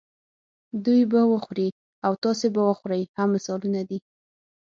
[0.85, 1.69] دوی به وخوري
[2.05, 3.99] او تاسې به وخورئ هم مثالونه دي.